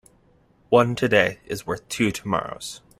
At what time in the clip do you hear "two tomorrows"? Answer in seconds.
1.87-2.81